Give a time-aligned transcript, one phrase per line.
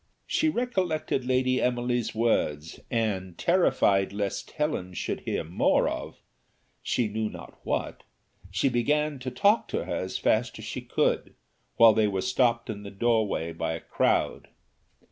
[0.25, 6.23] She recollected Lady Emily's words, and, terrified lest Helen should hear more of
[6.81, 8.01] she knew not what,
[8.49, 11.35] she began to talk to her as fast as she could,
[11.75, 14.47] while they were stopped in the door way by a crowd.